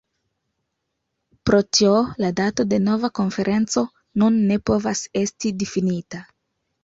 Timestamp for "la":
2.23-2.31